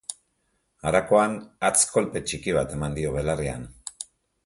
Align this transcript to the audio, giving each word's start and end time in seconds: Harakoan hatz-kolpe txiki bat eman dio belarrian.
Harakoan 0.91 1.35
hatz-kolpe 1.69 2.25
txiki 2.31 2.59
bat 2.59 2.77
eman 2.79 2.99
dio 3.01 3.15
belarrian. 3.19 3.73